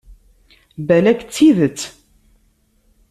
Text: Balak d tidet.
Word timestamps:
Balak 0.87 1.19
d 1.23 1.29
tidet. 1.35 1.79